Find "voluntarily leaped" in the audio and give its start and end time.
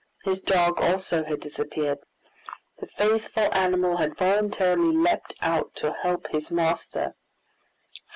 4.17-5.35